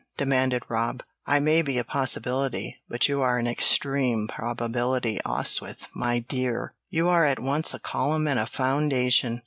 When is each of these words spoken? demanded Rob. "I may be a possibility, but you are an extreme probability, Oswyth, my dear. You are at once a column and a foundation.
demanded 0.17 0.63
Rob. 0.67 1.03
"I 1.27 1.39
may 1.39 1.61
be 1.61 1.77
a 1.77 1.83
possibility, 1.83 2.77
but 2.89 3.07
you 3.07 3.21
are 3.21 3.37
an 3.37 3.45
extreme 3.45 4.27
probability, 4.27 5.19
Oswyth, 5.23 5.85
my 5.93 6.17
dear. 6.17 6.73
You 6.89 7.07
are 7.09 7.23
at 7.23 7.37
once 7.37 7.75
a 7.75 7.79
column 7.79 8.27
and 8.27 8.39
a 8.39 8.47
foundation. 8.47 9.39